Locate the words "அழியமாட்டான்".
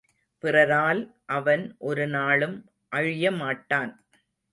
2.91-3.91